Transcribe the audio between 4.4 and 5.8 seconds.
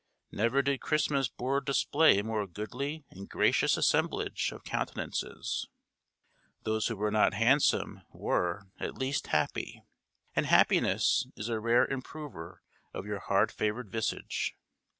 of countenances: